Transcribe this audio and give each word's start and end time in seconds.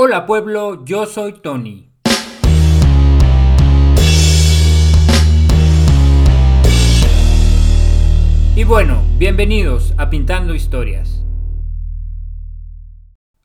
Hola 0.00 0.26
pueblo, 0.26 0.84
yo 0.84 1.06
soy 1.06 1.32
Tony. 1.32 1.90
Y 8.54 8.62
bueno, 8.62 9.02
bienvenidos 9.18 9.94
a 9.98 10.08
Pintando 10.08 10.54
Historias. 10.54 11.24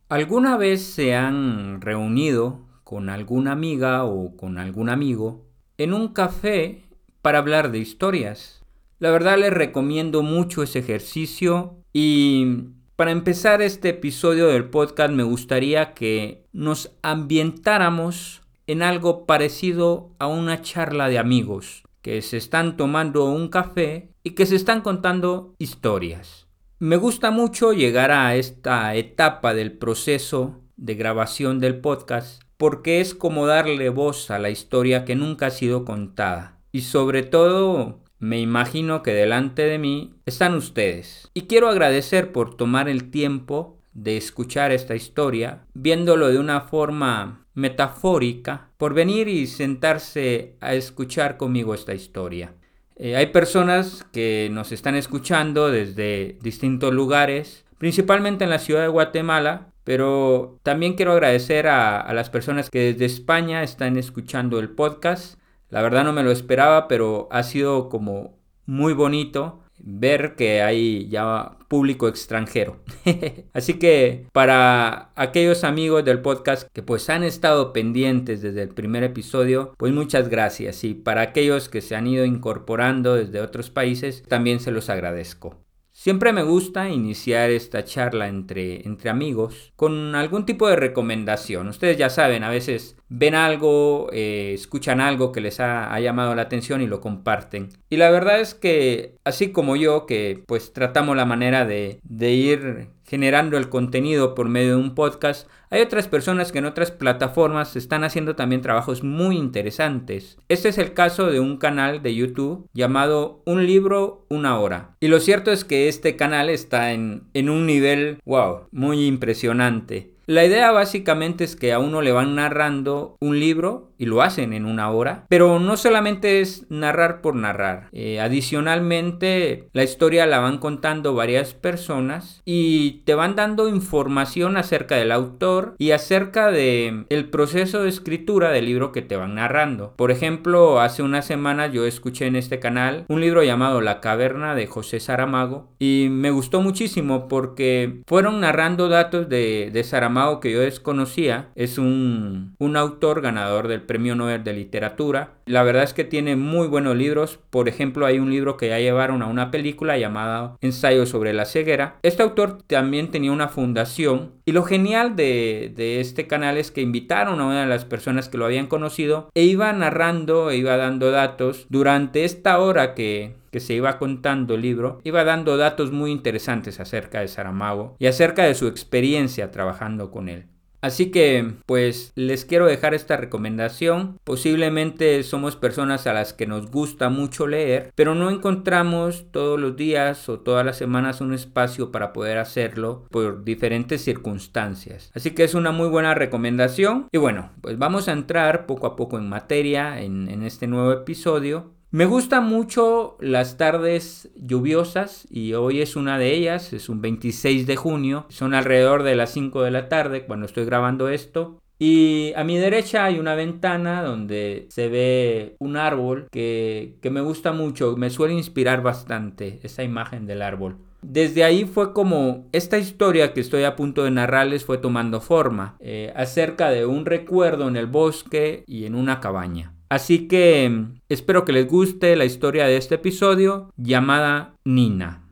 ¿Alguna 0.10 0.56
vez 0.58 0.84
se 0.84 1.16
han 1.16 1.82
reunido 1.82 2.68
con 2.84 3.10
alguna 3.10 3.54
amiga 3.54 4.04
o 4.04 4.38
con 4.38 4.60
algún 4.60 4.90
amigo 4.90 5.48
en 5.80 5.92
un 5.92 6.10
café 6.10 6.84
para 7.24 7.40
hablar 7.40 7.72
de 7.72 7.80
historias? 7.80 8.64
La 9.00 9.10
verdad 9.10 9.40
les 9.40 9.52
recomiendo 9.52 10.22
mucho 10.22 10.62
ese 10.62 10.78
ejercicio 10.78 11.78
y 11.94 12.68
para 13.04 13.12
empezar 13.12 13.62
este 13.62 13.90
episodio 13.90 14.48
del 14.48 14.70
podcast 14.70 15.12
me 15.12 15.24
gustaría 15.24 15.94
que 15.94 16.46
nos 16.54 16.96
ambientáramos 17.02 18.44
en 18.66 18.82
algo 18.82 19.26
parecido 19.26 20.12
a 20.20 20.28
una 20.28 20.62
charla 20.62 21.10
de 21.10 21.20
amigos 21.20 21.84
que 22.02 22.22
se 22.22 22.38
están 22.38 22.78
tomando 22.78 23.26
un 23.26 23.50
café 23.50 24.08
y 24.24 24.30
que 24.36 24.46
se 24.46 24.56
están 24.56 24.80
contando 24.80 25.54
historias. 25.58 26.48
Me 26.80 26.96
gusta 26.96 27.30
mucho 27.30 27.74
llegar 27.74 28.12
a 28.12 28.38
esta 28.38 28.96
etapa 28.96 29.54
del 29.54 29.74
proceso 29.74 30.62
de 30.78 30.96
grabación 30.96 31.60
del 31.60 31.82
podcast 31.82 32.42
porque 32.56 33.02
es 33.02 33.14
como 33.14 33.48
darle 33.48 33.90
voz 33.90 34.32
a 34.32 34.40
la 34.40 34.50
historia 34.50 35.04
que 35.04 35.18
nunca 35.18 35.48
ha 35.48 35.52
sido 35.52 35.84
contada 35.84 36.62
y 36.72 36.84
sobre 36.84 37.24
todo 37.24 38.00
me 38.24 38.40
imagino 38.40 39.04
que 39.04 39.12
delante 39.14 39.64
de 39.64 39.78
mí 39.78 40.14
están 40.26 40.56
ustedes. 40.56 41.30
Y 41.34 41.42
quiero 41.42 41.68
agradecer 41.68 42.32
por 42.32 42.56
tomar 42.56 42.88
el 42.88 43.12
tiempo 43.12 43.78
de 43.92 44.16
escuchar 44.16 44.72
esta 44.72 44.96
historia, 44.96 45.66
viéndolo 45.74 46.30
de 46.30 46.40
una 46.40 46.62
forma 46.62 47.46
metafórica, 47.54 48.70
por 48.78 48.94
venir 48.94 49.28
y 49.28 49.46
sentarse 49.46 50.56
a 50.62 50.74
escuchar 50.74 51.36
conmigo 51.36 51.74
esta 51.74 51.94
historia. 51.94 52.54
Eh, 52.96 53.18
hay 53.18 53.26
personas 53.26 54.06
que 54.14 54.48
nos 54.54 54.72
están 54.72 54.96
escuchando 54.96 55.70
desde 55.70 56.38
distintos 56.42 56.94
lugares, 56.94 57.66
principalmente 57.78 58.46
en 58.46 58.52
la 58.52 58.60
ciudad 58.60 58.84
de 58.84 58.88
Guatemala, 58.88 59.74
pero 59.84 60.62
también 60.64 60.94
quiero 60.94 61.12
agradecer 61.12 61.68
a, 61.68 62.00
a 62.00 62.14
las 62.14 62.30
personas 62.30 62.70
que 62.70 62.94
desde 62.94 63.04
España 63.04 63.64
están 63.64 63.98
escuchando 63.98 64.60
el 64.60 64.70
podcast 64.70 65.43
la 65.74 65.82
verdad 65.82 66.04
no 66.04 66.14
me 66.14 66.22
lo 66.22 66.30
esperaba, 66.30 66.88
pero 66.88 67.28
ha 67.32 67.42
sido 67.42 67.90
como 67.90 68.38
muy 68.68 68.94
bonito 68.94 69.64
ver 69.80 70.36
que 70.36 70.62
hay 70.62 71.10
ya 71.10 71.58
público 71.68 72.08
extranjero. 72.08 72.78
Así 73.54 73.80
que 73.80 74.28
para 74.32 75.10
aquellos 75.16 75.64
amigos 75.64 76.06
del 76.06 76.22
podcast 76.22 76.70
que 76.72 76.84
pues 76.84 77.10
han 77.10 77.24
estado 77.24 77.74
pendientes 77.74 78.44
desde 78.44 78.62
el 78.62 78.70
primer 78.70 79.02
episodio, 79.02 79.74
pues 79.80 79.92
muchas 79.92 80.30
gracias. 80.30 80.84
Y 80.84 80.94
para 80.94 81.22
aquellos 81.22 81.70
que 81.70 81.82
se 81.82 81.96
han 81.96 82.06
ido 82.06 82.24
incorporando 82.24 83.16
desde 83.16 83.42
otros 83.42 83.72
países, 83.72 84.22
también 84.28 84.60
se 84.60 84.70
los 84.70 84.92
agradezco. 84.92 85.63
Siempre 85.96 86.34
me 86.34 86.42
gusta 86.42 86.90
iniciar 86.90 87.52
esta 87.52 87.86
charla 87.86 88.28
entre, 88.28 88.86
entre 88.86 89.12
amigos 89.12 89.72
con 89.76 90.16
algún 90.16 90.44
tipo 90.46 90.68
de 90.68 90.76
recomendación. 90.76 91.68
Ustedes 91.68 91.98
ya 91.98 92.10
saben, 92.10 92.44
a 92.44 92.50
veces 92.50 92.98
ven 93.10 93.36
algo, 93.36 94.10
eh, 94.12 94.54
escuchan 94.56 95.00
algo 95.00 95.32
que 95.32 95.40
les 95.40 95.60
ha, 95.60 95.98
llamado 96.00 96.34
la 96.34 96.42
atención 96.42 96.82
y 96.82 96.88
lo 96.88 97.00
comparten. 97.00 97.70
Y 97.92 97.98
la 97.98 98.10
verdad 98.10 98.42
es 98.42 98.56
que, 98.56 99.16
así 99.24 99.52
como 99.52 99.76
yo, 99.76 100.08
que 100.08 100.44
pues 100.48 100.74
tratamos 100.74 101.16
la 101.16 101.26
manera 101.26 101.64
de, 101.64 102.00
de 102.04 102.32
ir 102.32 102.90
generando 103.14 103.60
el 103.60 103.70
contenido 103.70 104.34
por 104.34 104.50
medio 104.50 104.70
de 104.70 104.82
un 104.82 104.96
podcast, 104.96 105.48
hay 105.70 105.82
otras 105.82 106.08
personas 106.08 106.52
que 106.52 106.58
en 106.58 106.66
otras 106.66 106.90
plataformas 106.90 107.76
están 107.76 108.04
haciendo 108.04 108.36
también 108.36 108.64
trabajos 108.64 109.04
muy 109.04 109.38
interesantes. 109.38 110.40
Este 110.50 110.70
es 110.70 110.80
el 110.80 110.96
caso 110.96 111.28
de 111.28 111.40
un 111.40 111.58
canal 111.58 112.02
de 112.02 112.16
YouTube 112.16 112.68
llamado 112.74 113.44
Un 113.46 113.68
libro, 113.68 114.26
una 114.30 114.60
hora. 114.60 114.96
Y 115.00 115.10
lo 115.10 115.20
cierto 115.20 115.52
es 115.52 115.64
que 115.64 115.90
este 115.90 116.16
canal 116.16 116.50
está 116.50 116.92
en, 116.92 117.26
en 117.36 117.52
un 117.52 117.68
nivel, 117.68 118.18
wow, 118.26 118.62
muy 118.72 119.06
impresionante. 119.06 120.13
La 120.26 120.46
idea 120.46 120.72
básicamente 120.72 121.44
es 121.44 121.58
que 121.58 121.74
a 121.74 121.80
uno 121.80 122.02
le 122.02 122.14
van 122.14 122.36
narrando 122.36 123.18
un 123.20 123.42
libro 123.42 123.92
y 123.98 124.06
lo 124.06 124.22
hacen 124.22 124.54
en 124.54 124.66
una 124.66 124.90
hora, 124.90 125.26
pero 125.28 125.60
no 125.60 125.76
solamente 125.76 126.40
es 126.40 126.66
narrar 126.70 127.22
por 127.22 127.36
narrar. 127.36 127.90
Eh, 127.92 128.22
adicionalmente, 128.22 129.68
la 129.74 129.84
historia 129.84 130.26
la 130.26 130.40
van 130.40 130.60
contando 130.60 131.14
varias 131.14 131.54
personas 131.54 132.42
y 132.46 133.02
te 133.06 133.16
van 133.16 133.36
dando 133.36 133.68
información 133.68 134.56
acerca 134.56 134.96
del 134.96 135.12
autor 135.12 135.76
y 135.78 135.92
acerca 135.92 136.52
de 136.52 137.06
el 137.10 137.30
proceso 137.30 137.84
de 137.84 137.90
escritura 137.90 138.50
del 138.52 138.66
libro 138.66 138.94
que 138.94 139.02
te 139.02 139.18
van 139.18 139.36
narrando. 139.36 139.94
Por 139.98 140.10
ejemplo, 140.10 140.80
hace 140.80 141.04
unas 141.04 141.26
semanas 141.26 141.74
yo 141.74 141.86
escuché 141.86 142.28
en 142.28 142.38
este 142.38 142.60
canal 142.60 143.06
un 143.10 143.20
libro 143.20 143.44
llamado 143.44 143.82
La 143.82 144.00
caverna 144.00 144.56
de 144.56 144.68
José 144.68 145.02
Saramago 145.02 145.70
y 145.80 146.08
me 146.10 146.32
gustó 146.32 146.62
muchísimo 146.62 147.28
porque 147.28 148.02
fueron 148.08 148.40
narrando 148.40 148.88
datos 148.88 149.28
de, 149.28 149.70
de 149.72 149.84
Saramago 149.84 150.13
que 150.42 150.52
yo 150.52 150.60
desconocía 150.60 151.50
es 151.56 151.78
un, 151.78 152.56
un 152.60 152.78
autor 152.78 153.22
ganador 153.22 153.68
del 153.68 153.82
Premio 153.82 154.16
Nobel 154.16 154.44
de 154.44 154.54
Literatura. 154.54 155.32
La 155.46 155.64
verdad 155.64 155.84
es 155.84 155.94
que 155.94 156.04
tiene 156.04 156.36
muy 156.36 156.68
buenos 156.68 156.96
libros. 156.96 157.40
Por 157.50 157.68
ejemplo, 157.68 158.06
hay 158.06 158.20
un 158.20 158.30
libro 158.30 158.56
que 158.56 158.70
ya 158.70 158.80
llevaron 158.80 159.22
a 159.22 159.28
una 159.28 159.52
película 159.52 159.98
llamada 159.98 160.56
Ensayo 160.62 161.06
sobre 161.06 161.34
la 161.34 161.46
ceguera. 161.46 161.98
Este 162.04 162.24
autor 162.24 162.62
también 162.68 163.12
tenía 163.12 163.32
una 163.32 163.48
fundación 163.48 164.32
y 164.46 164.52
lo 164.52 164.64
genial 164.64 165.16
de, 165.16 166.00
este 166.00 166.28
canal 166.28 166.58
es 166.58 166.72
que 166.72 166.82
invitaron 166.82 167.40
a 167.40 167.46
una 167.46 167.62
de 167.62 167.68
las 167.68 167.86
personas 167.86 168.30
que 168.30 168.38
lo 168.38 168.46
habían 168.46 168.68
conocido 168.68 169.30
e 169.34 169.44
iba 169.44 169.72
narrando, 169.72 170.52
e 170.52 170.58
iba 170.58 170.78
dando 170.78 171.12
datos 171.12 171.66
durante 171.70 172.26
esta 172.26 172.60
hora 172.60 172.94
que, 172.94 173.36
que 173.52 173.60
se 173.60 173.74
iba 173.74 173.98
contando 173.98 174.56
el 174.56 174.62
libro, 174.62 175.00
iba 175.04 175.24
dando 175.24 175.58
datos 175.58 175.92
muy 175.92 176.12
interesantes 176.12 176.80
acerca 176.80 177.22
de 177.22 177.28
Saramago 177.28 177.96
y 178.00 178.08
acerca 178.08 178.44
de 178.44 178.56
su 178.56 178.68
experiencia 178.68 179.52
trabajando 179.52 180.12
con 180.12 180.28
él. 180.28 180.48
Así 180.84 181.12
que, 181.12 181.54
pues 181.66 182.12
les 182.16 182.44
quiero 182.44 182.66
dejar 182.66 182.94
esta 182.94 183.16
recomendación. 183.16 184.20
Posiblemente 184.26 185.24
somos 185.24 185.56
personas 185.56 186.08
a 186.08 186.14
las 186.14 186.34
que 186.34 186.46
nos 186.46 186.70
gusta 186.70 187.08
mucho 187.08 187.48
leer, 187.48 187.94
pero 187.96 188.16
no 188.16 188.30
encontramos 188.30 189.32
todos 189.32 189.58
los 189.58 189.78
días 189.78 190.28
o 190.28 190.42
todas 190.42 190.66
las 190.66 190.78
semanas 190.78 191.22
un 191.22 191.34
espacio 191.34 191.90
para 191.94 192.12
poder 192.12 192.38
hacerlo 192.38 193.08
por 193.12 193.46
diferentes 193.46 194.02
circunstancias. 194.02 195.10
Así 195.16 195.32
que 195.32 195.46
es 195.46 195.54
una 195.54 195.72
muy 195.72 195.88
buena 195.88 196.16
recomendación. 196.16 197.08
Y 197.14 197.18
bueno, 197.18 197.52
pues 197.62 197.78
vamos 197.78 198.10
a 198.10 198.12
entrar 198.12 198.66
poco 198.66 198.86
a 198.86 198.98
poco 198.98 199.18
en 199.18 199.30
materia 199.30 200.02
en, 200.02 200.28
en 200.28 200.44
este 200.44 200.68
nuevo 200.68 200.92
episodio. 200.92 201.72
Me 201.94 202.08
gustan 202.08 202.50
mucho 202.50 203.18
las 203.20 203.58
tardes 203.58 204.32
lluviosas 204.36 205.28
y 205.30 205.54
hoy 205.54 205.80
es 205.80 205.96
una 205.96 206.18
de 206.18 206.34
ellas, 206.34 206.74
es 206.74 206.90
un 206.90 207.02
26 207.02 207.68
de 207.68 207.76
junio, 207.76 208.26
son 208.30 208.56
alrededor 208.56 209.04
de 209.04 209.14
las 209.14 209.30
5 209.30 209.62
de 209.62 209.70
la 209.70 209.90
tarde 209.90 210.26
cuando 210.26 210.48
estoy 210.48 210.66
grabando 210.66 211.08
esto. 211.10 211.60
Y 211.78 212.34
a 212.36 212.44
mi 212.44 212.58
derecha 212.58 213.06
hay 213.06 213.20
una 213.20 213.36
ventana 213.36 214.02
donde 214.02 214.66
se 214.72 214.90
ve 214.90 215.56
un 215.60 215.78
árbol 215.78 216.30
que, 216.32 216.98
me 217.12 217.22
gusta 217.22 217.52
mucho, 217.52 217.96
me 217.96 218.10
suele 218.10 218.34
inspirar 218.34 218.82
bastante 218.82 219.60
esa 219.62 219.84
imagen 219.84 220.26
del 220.26 220.42
árbol. 220.42 220.78
Desde 221.04 221.44
ahí 221.44 221.66
fue 221.66 221.94
como 221.94 222.48
esta 222.54 222.80
historia 222.80 223.34
que 223.34 223.42
estoy 223.42 223.66
a 223.66 223.76
punto 223.76 224.04
de 224.04 224.10
narrarles 224.10 224.66
fue 224.66 224.80
tomando 224.80 225.22
forma, 225.22 225.78
eh, 225.80 226.12
acerca 226.16 226.72
de 226.72 226.88
un 226.88 227.06
recuerdo 227.06 227.68
en 227.68 227.76
el 227.76 227.86
bosque 227.86 228.64
y 228.66 228.86
en 228.86 228.96
una 228.96 229.20
cabaña. 229.20 229.73
Así 229.90 230.28
que 230.28 230.86
espero 231.10 231.46
que 231.46 231.54
les 231.54 231.68
guste 231.68 232.16
la 232.16 232.26
historia 232.26 232.66
de 232.66 232.78
este 232.78 232.96
episodio 232.96 233.72
llamada 233.78 234.56
Nina. 234.66 235.24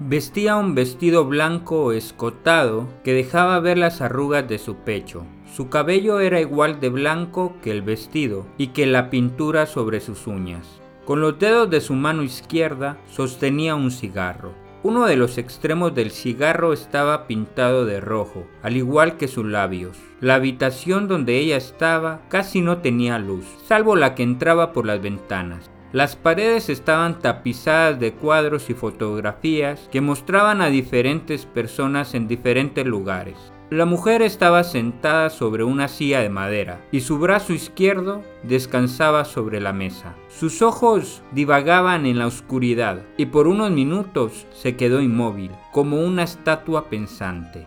Vestía 0.00 0.56
un 0.56 0.74
vestido 0.74 1.24
blanco 1.24 1.92
escotado 1.92 2.88
que 3.04 3.12
dejaba 3.12 3.60
ver 3.60 3.78
las 3.78 4.00
arrugas 4.00 4.48
de 4.48 4.58
su 4.58 4.74
pecho. 4.76 5.24
Su 5.54 5.68
cabello 5.68 6.18
era 6.18 6.40
igual 6.40 6.80
de 6.80 6.88
blanco 6.88 7.54
que 7.62 7.70
el 7.70 7.82
vestido 7.82 8.44
y 8.58 8.68
que 8.68 8.86
la 8.86 9.08
pintura 9.08 9.66
sobre 9.66 10.00
sus 10.00 10.26
uñas. 10.26 10.80
Con 11.04 11.20
los 11.20 11.38
dedos 11.38 11.70
de 11.70 11.80
su 11.80 11.94
mano 11.94 12.24
izquierda 12.24 12.98
sostenía 13.08 13.76
un 13.76 13.92
cigarro. 13.92 14.63
Uno 14.84 15.06
de 15.06 15.16
los 15.16 15.38
extremos 15.38 15.94
del 15.94 16.10
cigarro 16.10 16.74
estaba 16.74 17.26
pintado 17.26 17.86
de 17.86 18.02
rojo, 18.02 18.46
al 18.62 18.76
igual 18.76 19.16
que 19.16 19.28
sus 19.28 19.46
labios. 19.46 19.96
La 20.20 20.34
habitación 20.34 21.08
donde 21.08 21.38
ella 21.38 21.56
estaba 21.56 22.20
casi 22.28 22.60
no 22.60 22.82
tenía 22.82 23.18
luz, 23.18 23.46
salvo 23.66 23.96
la 23.96 24.14
que 24.14 24.22
entraba 24.24 24.74
por 24.74 24.84
las 24.84 25.00
ventanas. 25.00 25.70
Las 25.92 26.16
paredes 26.16 26.68
estaban 26.68 27.18
tapizadas 27.20 27.98
de 27.98 28.12
cuadros 28.12 28.68
y 28.68 28.74
fotografías 28.74 29.88
que 29.90 30.02
mostraban 30.02 30.60
a 30.60 30.66
diferentes 30.66 31.46
personas 31.46 32.12
en 32.12 32.28
diferentes 32.28 32.84
lugares. 32.84 33.36
La 33.74 33.86
mujer 33.86 34.22
estaba 34.22 34.62
sentada 34.62 35.30
sobre 35.30 35.64
una 35.64 35.88
silla 35.88 36.20
de 36.20 36.28
madera 36.28 36.80
y 36.92 37.00
su 37.00 37.18
brazo 37.18 37.52
izquierdo 37.52 38.22
descansaba 38.44 39.24
sobre 39.24 39.60
la 39.60 39.72
mesa. 39.72 40.14
Sus 40.28 40.62
ojos 40.62 41.24
divagaban 41.32 42.06
en 42.06 42.20
la 42.20 42.28
oscuridad 42.28 43.02
y 43.16 43.26
por 43.26 43.48
unos 43.48 43.72
minutos 43.72 44.46
se 44.52 44.76
quedó 44.76 45.00
inmóvil, 45.00 45.50
como 45.72 46.00
una 46.02 46.22
estatua 46.22 46.88
pensante. 46.88 47.66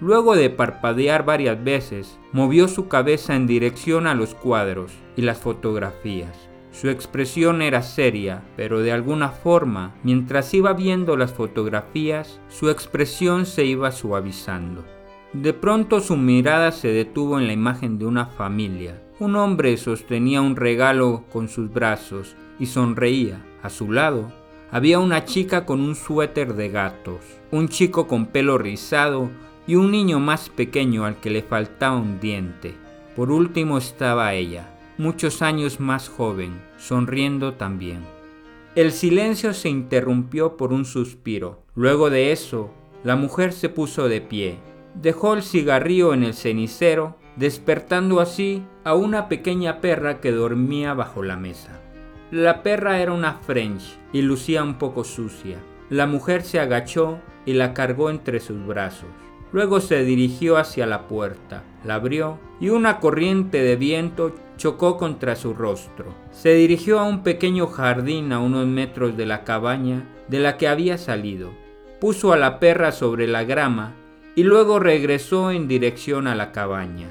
Luego 0.00 0.36
de 0.36 0.48
parpadear 0.48 1.26
varias 1.26 1.62
veces, 1.62 2.18
movió 2.32 2.66
su 2.66 2.88
cabeza 2.88 3.36
en 3.36 3.46
dirección 3.46 4.06
a 4.06 4.14
los 4.14 4.34
cuadros 4.34 4.90
y 5.16 5.20
las 5.20 5.36
fotografías. 5.36 6.48
Su 6.70 6.88
expresión 6.88 7.60
era 7.60 7.82
seria, 7.82 8.42
pero 8.56 8.80
de 8.80 8.92
alguna 8.92 9.28
forma, 9.28 9.94
mientras 10.02 10.54
iba 10.54 10.72
viendo 10.72 11.18
las 11.18 11.34
fotografías, 11.34 12.40
su 12.48 12.70
expresión 12.70 13.44
se 13.44 13.66
iba 13.66 13.92
suavizando. 13.92 14.82
De 15.32 15.54
pronto 15.54 16.00
su 16.00 16.18
mirada 16.18 16.72
se 16.72 16.88
detuvo 16.88 17.38
en 17.38 17.46
la 17.46 17.54
imagen 17.54 17.98
de 17.98 18.04
una 18.04 18.26
familia. 18.26 19.02
Un 19.18 19.34
hombre 19.36 19.78
sostenía 19.78 20.42
un 20.42 20.56
regalo 20.56 21.24
con 21.32 21.48
sus 21.48 21.72
brazos 21.72 22.36
y 22.58 22.66
sonreía. 22.66 23.42
A 23.62 23.70
su 23.70 23.90
lado 23.90 24.30
había 24.70 24.98
una 24.98 25.24
chica 25.24 25.64
con 25.64 25.80
un 25.80 25.94
suéter 25.94 26.52
de 26.52 26.68
gatos, 26.68 27.20
un 27.50 27.68
chico 27.68 28.06
con 28.06 28.26
pelo 28.26 28.58
rizado 28.58 29.30
y 29.66 29.76
un 29.76 29.90
niño 29.90 30.20
más 30.20 30.50
pequeño 30.50 31.06
al 31.06 31.18
que 31.18 31.30
le 31.30 31.42
faltaba 31.42 31.96
un 31.96 32.20
diente. 32.20 32.74
Por 33.16 33.30
último 33.30 33.78
estaba 33.78 34.34
ella, 34.34 34.76
muchos 34.98 35.40
años 35.40 35.80
más 35.80 36.10
joven, 36.10 36.60
sonriendo 36.76 37.54
también. 37.54 38.00
El 38.74 38.92
silencio 38.92 39.54
se 39.54 39.70
interrumpió 39.70 40.58
por 40.58 40.74
un 40.74 40.84
suspiro. 40.84 41.62
Luego 41.74 42.10
de 42.10 42.32
eso, 42.32 42.70
la 43.02 43.16
mujer 43.16 43.54
se 43.54 43.70
puso 43.70 44.08
de 44.08 44.20
pie 44.20 44.58
dejó 44.94 45.34
el 45.34 45.42
cigarrillo 45.42 46.14
en 46.14 46.24
el 46.24 46.34
cenicero, 46.34 47.16
despertando 47.36 48.20
así 48.20 48.64
a 48.84 48.94
una 48.94 49.28
pequeña 49.28 49.80
perra 49.80 50.20
que 50.20 50.32
dormía 50.32 50.94
bajo 50.94 51.22
la 51.22 51.36
mesa. 51.36 51.80
La 52.30 52.62
perra 52.62 53.00
era 53.00 53.12
una 53.12 53.34
French 53.34 53.98
y 54.12 54.22
lucía 54.22 54.62
un 54.62 54.78
poco 54.78 55.04
sucia. 55.04 55.58
La 55.90 56.06
mujer 56.06 56.42
se 56.42 56.60
agachó 56.60 57.18
y 57.44 57.52
la 57.52 57.74
cargó 57.74 58.10
entre 58.10 58.40
sus 58.40 58.66
brazos. 58.66 59.08
Luego 59.52 59.80
se 59.80 60.02
dirigió 60.04 60.56
hacia 60.56 60.86
la 60.86 61.08
puerta, 61.08 61.62
la 61.84 61.96
abrió 61.96 62.38
y 62.58 62.70
una 62.70 63.00
corriente 63.00 63.62
de 63.62 63.76
viento 63.76 64.34
chocó 64.56 64.96
contra 64.96 65.36
su 65.36 65.52
rostro. 65.52 66.14
Se 66.30 66.54
dirigió 66.54 67.00
a 67.00 67.04
un 67.04 67.22
pequeño 67.22 67.66
jardín 67.66 68.32
a 68.32 68.38
unos 68.38 68.66
metros 68.66 69.14
de 69.16 69.26
la 69.26 69.44
cabaña 69.44 70.08
de 70.28 70.40
la 70.40 70.56
que 70.56 70.68
había 70.68 70.96
salido. 70.96 71.50
Puso 72.00 72.32
a 72.32 72.38
la 72.38 72.60
perra 72.60 72.92
sobre 72.92 73.26
la 73.26 73.44
grama 73.44 73.94
y 74.34 74.44
luego 74.44 74.78
regresó 74.78 75.50
en 75.50 75.68
dirección 75.68 76.26
a 76.26 76.34
la 76.34 76.52
cabaña. 76.52 77.08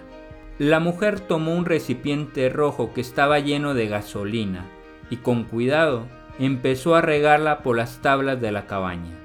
La 0.57 0.79
mujer 0.79 1.19
tomó 1.19 1.55
un 1.55 1.65
recipiente 1.65 2.49
rojo 2.49 2.93
que 2.93 3.01
estaba 3.01 3.39
lleno 3.39 3.73
de 3.73 3.87
gasolina 3.87 4.65
y 5.09 5.17
con 5.17 5.43
cuidado 5.43 6.05
empezó 6.39 6.95
a 6.95 7.01
regarla 7.01 7.63
por 7.63 7.77
las 7.77 8.01
tablas 8.01 8.39
de 8.41 8.51
la 8.51 8.65
cabaña. 8.65 9.17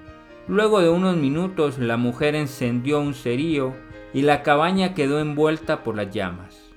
Luego 0.48 0.80
de 0.80 0.90
unos 0.90 1.16
minutos 1.16 1.78
la 1.78 1.96
mujer 1.96 2.34
encendió 2.34 3.00
un 3.00 3.14
cerillo 3.14 3.72
y 4.14 4.22
la 4.22 4.42
cabaña 4.42 4.94
quedó 4.94 5.20
envuelta 5.20 5.82
por 5.82 5.96
las 5.96 6.10
llamas. 6.10 6.72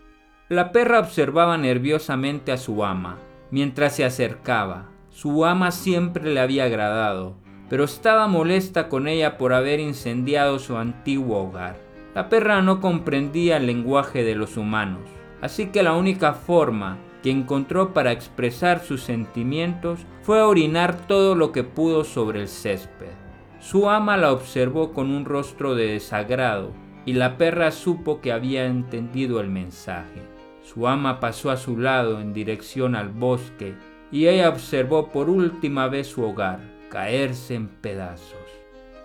La 0.50 0.72
perra 0.72 1.00
observaba 1.00 1.58
nerviosamente 1.58 2.52
a 2.52 2.58
su 2.58 2.84
ama 2.84 3.20
mientras 3.52 3.96
se 3.96 4.06
acercaba. 4.06 4.90
Su 5.10 5.46
ama 5.46 5.72
siempre 5.72 6.34
le 6.34 6.40
había 6.40 6.66
agradado 6.66 7.36
pero 7.70 7.84
estaba 7.84 8.28
molesta 8.28 8.90
con 8.90 9.08
ella 9.08 9.38
por 9.38 9.54
haber 9.54 9.80
incendiado 9.80 10.60
su 10.60 10.76
antiguo 10.76 11.44
hogar. 11.44 11.78
La 12.16 12.28
perra 12.28 12.62
no 12.62 12.82
comprendía 12.82 13.58
el 13.58 13.68
lenguaje 13.68 14.24
de 14.24 14.36
los 14.36 14.58
humanos, 14.58 15.04
así 15.42 15.68
que 15.68 15.84
la 15.84 15.94
única 15.94 16.34
forma 16.34 16.98
que 17.22 17.30
encontró 17.30 17.94
para 17.94 18.12
expresar 18.12 18.80
sus 18.80 19.04
sentimientos 19.04 20.00
fue 20.24 20.42
orinar 20.42 21.08
todo 21.08 21.36
lo 21.36 21.52
que 21.52 21.64
pudo 21.64 22.04
sobre 22.04 22.42
el 22.42 22.48
césped. 22.48 23.12
Su 23.60 23.90
ama 23.90 24.18
la 24.18 24.32
observó 24.32 24.94
con 24.94 25.12
un 25.12 25.26
rostro 25.26 25.76
de 25.76 25.88
desagrado 25.92 26.72
y 27.06 27.14
la 27.14 27.38
perra 27.38 27.72
supo 27.72 28.22
que 28.22 28.32
había 28.32 28.66
entendido 28.66 29.40
el 29.42 29.50
mensaje. 29.50 30.24
Su 30.64 30.88
ama 30.88 31.20
pasó 31.20 31.52
a 31.52 31.58
su 31.58 31.78
lado 31.78 32.20
en 32.20 32.34
dirección 32.34 32.96
al 32.96 33.10
bosque 33.10 33.76
y 34.12 34.28
ella 34.28 34.50
observó 34.50 35.10
por 35.10 35.30
última 35.30 35.88
vez 35.88 36.08
su 36.08 36.24
hogar 36.24 36.79
caerse 36.90 37.56
en 37.56 37.68
pedazos. 37.68 38.38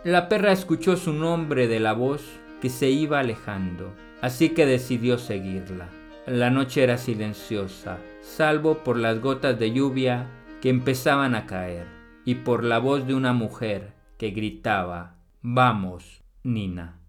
La 0.04 0.28
perra 0.28 0.52
escuchó 0.52 0.96
su 0.96 1.12
nombre 1.12 1.68
de 1.68 1.80
la 1.80 1.92
voz 1.92 2.22
que 2.60 2.70
se 2.70 2.90
iba 2.90 3.20
alejando, 3.20 3.94
así 4.20 4.50
que 4.50 4.66
decidió 4.66 5.18
seguirla. 5.18 5.88
La 6.26 6.50
noche 6.50 6.82
era 6.82 6.96
silenciosa, 6.96 7.98
salvo 8.22 8.82
por 8.84 8.98
las 8.98 9.20
gotas 9.20 9.58
de 9.58 9.72
lluvia 9.72 10.26
que 10.62 10.70
empezaban 10.70 11.34
a 11.34 11.46
caer 11.46 11.86
y 12.24 12.36
por 12.36 12.64
la 12.64 12.78
voz 12.78 13.06
de 13.06 13.14
una 13.14 13.32
mujer 13.32 13.92
que 14.18 14.30
gritaba, 14.30 15.18
Vamos, 15.42 16.22
Nina. 16.42 17.00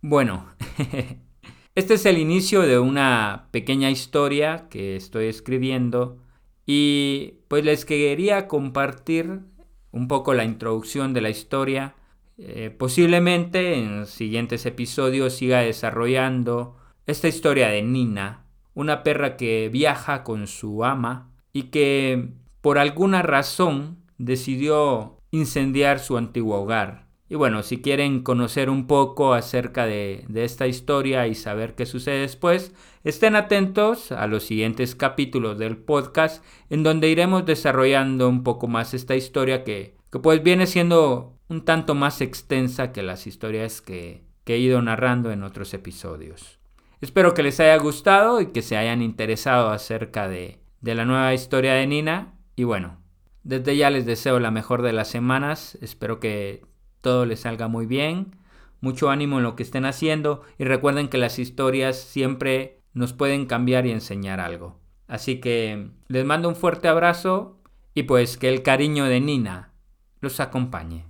Bueno, 0.00 0.46
este 1.76 1.94
es 1.94 2.06
el 2.06 2.18
inicio 2.18 2.62
de 2.62 2.78
una 2.78 3.48
pequeña 3.52 3.90
historia 3.90 4.68
que 4.68 4.96
estoy 4.96 5.26
escribiendo 5.26 6.18
y 6.66 7.34
pues 7.48 7.64
les 7.64 7.84
quería 7.84 8.48
compartir 8.48 9.42
un 9.92 10.08
poco 10.08 10.34
la 10.34 10.44
introducción 10.44 11.12
de 11.12 11.20
la 11.20 11.30
historia. 11.30 11.94
Eh, 12.38 12.70
posiblemente 12.70 13.74
en 13.74 14.06
siguientes 14.06 14.64
episodios 14.66 15.34
siga 15.34 15.60
desarrollando 15.60 16.76
esta 17.06 17.28
historia 17.28 17.68
de 17.68 17.82
Nina, 17.82 18.44
una 18.74 19.02
perra 19.02 19.36
que 19.36 19.68
viaja 19.70 20.24
con 20.24 20.46
su 20.46 20.84
ama 20.84 21.30
y 21.52 21.64
que 21.64 22.30
por 22.60 22.78
alguna 22.78 23.22
razón 23.22 23.98
decidió 24.18 25.18
incendiar 25.30 25.98
su 25.98 26.16
antiguo 26.16 26.60
hogar. 26.60 27.09
Y 27.30 27.36
bueno, 27.36 27.62
si 27.62 27.80
quieren 27.80 28.24
conocer 28.24 28.68
un 28.68 28.88
poco 28.88 29.34
acerca 29.34 29.86
de, 29.86 30.24
de, 30.28 30.44
esta 30.44 30.66
historia 30.66 31.28
y 31.28 31.36
saber 31.36 31.76
qué 31.76 31.86
sucede 31.86 32.22
después, 32.22 32.74
estén 33.04 33.36
atentos 33.36 34.10
a 34.10 34.26
los 34.26 34.42
siguientes 34.42 34.96
capítulos 34.96 35.56
del 35.56 35.76
podcast 35.76 36.44
en 36.70 36.82
donde 36.82 37.08
iremos 37.08 37.46
desarrollando 37.46 38.28
un 38.28 38.42
poco 38.42 38.66
más 38.66 38.94
esta 38.94 39.14
historia 39.14 39.62
que, 39.62 39.94
que 40.10 40.18
pues 40.18 40.42
viene 40.42 40.66
siendo 40.66 41.38
un 41.48 41.64
tanto 41.64 41.94
más 41.94 42.20
extensa 42.20 42.90
que 42.90 43.04
las 43.04 43.28
historias 43.28 43.80
que, 43.80 44.24
que 44.42 44.56
he 44.56 44.58
ido 44.58 44.82
narrando 44.82 45.30
en 45.30 45.44
otros 45.44 45.72
episodios. 45.72 46.58
Espero 47.00 47.32
que 47.32 47.44
les 47.44 47.60
haya 47.60 47.76
gustado 47.76 48.40
y 48.40 48.46
que 48.46 48.60
se 48.60 48.76
hayan 48.76 49.02
interesado 49.02 49.70
acerca 49.70 50.28
de, 50.28 50.58
de 50.80 50.96
la 50.96 51.04
nueva 51.04 51.32
historia 51.32 51.74
de 51.74 51.86
Nina. 51.86 52.34
Y 52.56 52.64
bueno, 52.64 52.98
desde 53.44 53.76
ya 53.76 53.88
les 53.88 54.04
deseo 54.04 54.40
la 54.40 54.50
mejor 54.50 54.82
de 54.82 54.92
las 54.92 55.06
semanas. 55.06 55.78
Espero 55.80 56.18
que 56.18 56.68
todo 57.00 57.26
les 57.26 57.40
salga 57.40 57.68
muy 57.68 57.86
bien. 57.86 58.36
Mucho 58.80 59.10
ánimo 59.10 59.38
en 59.38 59.44
lo 59.44 59.56
que 59.56 59.62
estén 59.62 59.84
haciendo 59.84 60.42
y 60.58 60.64
recuerden 60.64 61.08
que 61.08 61.18
las 61.18 61.38
historias 61.38 62.00
siempre 62.00 62.80
nos 62.94 63.12
pueden 63.12 63.46
cambiar 63.46 63.86
y 63.86 63.90
enseñar 63.90 64.40
algo. 64.40 64.80
Así 65.06 65.40
que 65.40 65.90
les 66.08 66.24
mando 66.24 66.48
un 66.48 66.56
fuerte 66.56 66.88
abrazo 66.88 67.60
y 67.94 68.04
pues 68.04 68.36
que 68.36 68.48
el 68.48 68.62
cariño 68.62 69.04
de 69.04 69.20
Nina 69.20 69.72
los 70.20 70.40
acompañe. 70.40 71.09